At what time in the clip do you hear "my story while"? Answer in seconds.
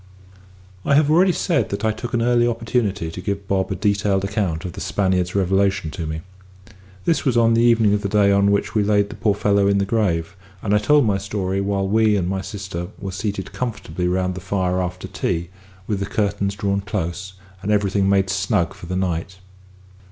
11.05-11.87